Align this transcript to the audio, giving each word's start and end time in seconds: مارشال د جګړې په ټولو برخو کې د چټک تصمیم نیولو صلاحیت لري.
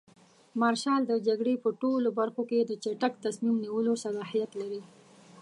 مارشال 0.61 1.01
د 1.07 1.13
جګړې 1.27 1.55
په 1.63 1.69
ټولو 1.81 2.09
برخو 2.19 2.43
کې 2.49 2.59
د 2.65 2.71
چټک 2.83 3.13
تصمیم 3.25 3.55
نیولو 3.63 3.93
صلاحیت 4.05 4.51
لري. 4.61 4.81